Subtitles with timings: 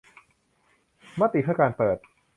[1.19, 1.97] มติเพื่อการเปิด